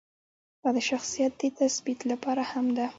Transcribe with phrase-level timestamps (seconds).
[0.61, 2.85] دا د شخصیت د تثبیت لپاره هم ده.